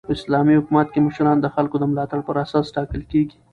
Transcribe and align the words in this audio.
په 0.09 0.13
اسلامي 0.17 0.53
حکومت 0.59 0.87
کښي 0.89 1.01
مشران 1.07 1.37
د 1.41 1.47
خلکو 1.55 1.75
د 1.79 1.83
ملاتړ 1.91 2.19
پر 2.27 2.35
اساس 2.43 2.65
ټاکل 2.75 3.01
کیږي. 3.11 3.37